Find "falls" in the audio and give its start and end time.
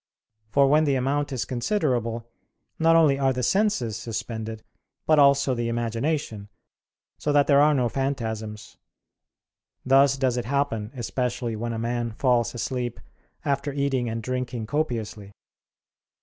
12.13-12.55